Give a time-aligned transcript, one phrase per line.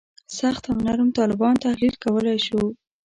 [0.37, 2.61] سخت او نرم طالبان تحلیل کولای شو.